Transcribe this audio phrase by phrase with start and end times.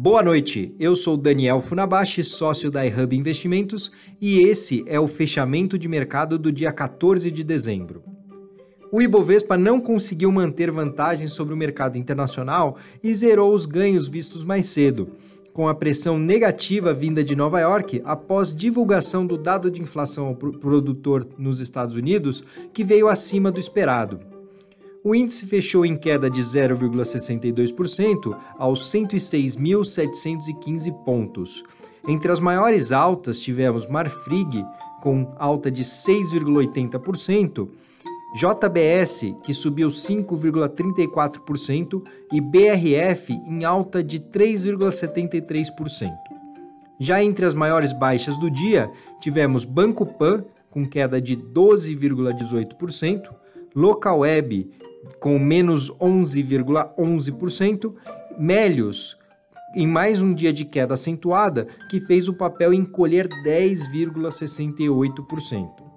[0.00, 3.90] Boa noite, eu sou Daniel Funabashi, sócio da iHub Investimentos,
[4.20, 8.04] e esse é o fechamento de mercado do dia 14 de dezembro.
[8.92, 14.44] O Ibovespa não conseguiu manter vantagem sobre o mercado internacional e zerou os ganhos vistos
[14.44, 15.08] mais cedo,
[15.52, 20.36] com a pressão negativa vinda de Nova York após divulgação do dado de inflação ao
[20.36, 24.37] produtor nos Estados Unidos, que veio acima do esperado
[25.08, 31.64] o índice fechou em queda de 0,62% aos 106.715 pontos.
[32.06, 34.62] Entre as maiores altas tivemos Marfrig,
[35.00, 37.70] com alta de 6,80%,
[38.34, 46.12] JBS, que subiu 5,34%, e BRF, em alta de 3,73%.
[47.00, 53.30] Já entre as maiores baixas do dia, tivemos Banco Pan, com queda de 12,18%,
[53.74, 54.70] Localweb,
[55.20, 57.94] com menos 11,11%,
[58.38, 59.18] Melios,
[59.74, 65.88] em mais um dia de queda acentuada, que fez o papel encolher 10,68%.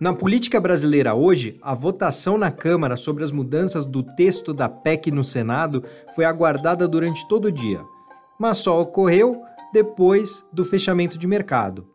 [0.00, 5.10] Na política brasileira hoje, a votação na Câmara sobre as mudanças do texto da PEC
[5.10, 5.84] no Senado
[6.14, 7.84] foi aguardada durante todo o dia,
[8.38, 9.42] mas só ocorreu
[9.74, 11.89] depois do fechamento de mercado.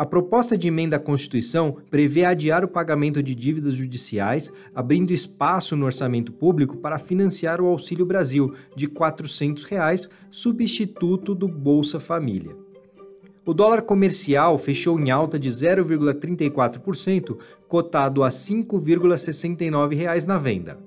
[0.00, 5.76] A proposta de emenda à Constituição prevê adiar o pagamento de dívidas judiciais, abrindo espaço
[5.76, 12.56] no orçamento público para financiar o Auxílio Brasil de 400 reais, substituto do Bolsa Família.
[13.44, 17.36] O dólar comercial fechou em alta de 0,34%,
[17.68, 20.78] cotado a R$ 5,69 na venda.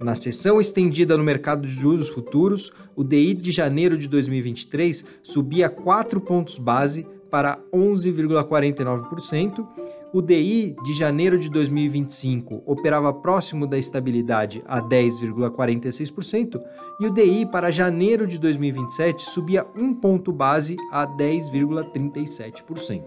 [0.00, 5.68] Na sessão estendida no mercado de juros futuros, o DI de janeiro de 2023 subia
[5.68, 9.66] 4 pontos base para 11,49%.
[10.10, 16.58] O DI de janeiro de 2025 operava próximo da estabilidade a 10,46%
[16.98, 23.02] e o DI para janeiro de 2027 subia um ponto base a 10,37%.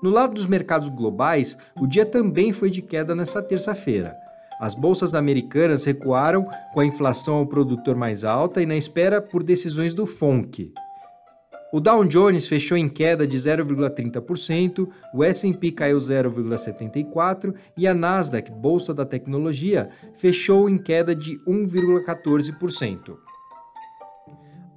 [0.00, 4.14] No lado dos mercados globais, o dia também foi de queda nesta terça-feira.
[4.60, 9.42] As bolsas americanas recuaram com a inflação ao produtor mais alta e na espera por
[9.42, 10.72] decisões do FONC,
[11.72, 18.50] o Dow Jones fechou em queda de 0,30%, o S&P caiu 0,74% e a Nasdaq,
[18.50, 23.16] bolsa da tecnologia, fechou em queda de 1,14%.